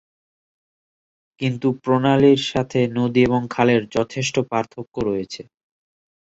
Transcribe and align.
কিন্তু 1.41 1.67
প্রণালীর 1.83 2.41
সাথে 2.51 2.79
নদী 2.97 3.19
এবং 3.27 3.41
খালের 3.49 3.81
যথেষ্ট 3.95 4.35
পার্থক্য 4.51 4.95
রয়েছে। 5.09 5.41